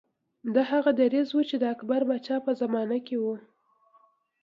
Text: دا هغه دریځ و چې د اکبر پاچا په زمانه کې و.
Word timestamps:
دا 0.53 0.63
هغه 0.71 0.91
دریځ 0.99 1.29
و 1.33 1.39
چې 1.49 1.55
د 1.59 1.63
اکبر 1.75 2.01
پاچا 2.09 2.37
په 2.45 2.51
زمانه 2.61 2.97
کې 3.07 3.15
و. 3.19 3.25